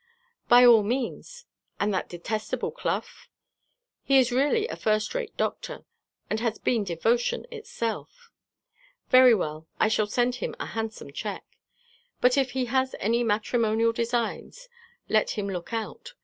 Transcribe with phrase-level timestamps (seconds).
[0.49, 1.45] "By all means.
[1.79, 3.03] And that detestable Clough?"
[4.03, 5.85] "He is really a first rate doctor,
[6.27, 8.31] and has been devotion itself."
[9.09, 11.59] "Very well: I shall send him a handsome cheque.
[12.19, 14.67] But if he has any matrimonial designs,
[15.07, 16.15] let him look out.